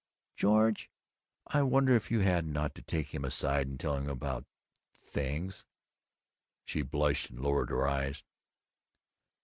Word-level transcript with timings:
"George: 0.35 0.89
I 1.45 1.61
wonder 1.61 1.95
if 1.95 2.09
you 2.09 2.23
oughtn't 2.23 2.73
to 2.73 2.81
take 2.81 3.13
him 3.13 3.23
aside 3.23 3.67
and 3.67 3.79
tell 3.79 3.95
him 3.95 4.09
about 4.09 4.45
Things!" 4.97 5.67
She 6.65 6.81
blushed 6.81 7.29
and 7.29 7.39
lowered 7.39 7.69
her 7.69 7.87
eyes. 7.87 8.23